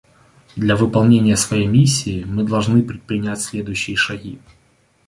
Для 0.55 0.75
выполнения 0.75 1.37
своей 1.37 1.67
миссии 1.67 2.23
мы 2.23 2.41
должны 2.43 2.81
предпринять 2.81 3.39
следующие 3.39 3.95
шаги. 3.95 4.39